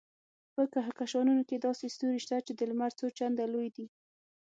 په 0.55 0.61
کهکشانونو 0.73 1.41
کې 1.49 1.57
داسې 1.65 1.85
ستوري 1.95 2.19
شته 2.25 2.37
چې 2.45 2.53
د 2.55 2.61
لمر 2.69 2.91
څو 2.99 3.05
چنده 3.17 3.45
لوی 3.53 3.69
دي. 3.75 3.87